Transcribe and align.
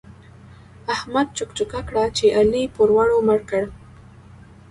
احمد 0.95 1.27
چوک 1.37 1.49
چوکه 1.57 1.79
کړه 1.87 2.03
چې 2.17 2.25
علي 2.37 2.63
پوروړو 2.75 3.17
مړ 3.27 3.39
کړ. 3.49 3.63